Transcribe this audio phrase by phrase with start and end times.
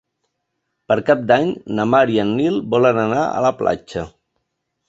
[0.91, 1.45] Per Cap d'Any
[1.79, 4.09] na Mar i en Nil volen anar a la platja.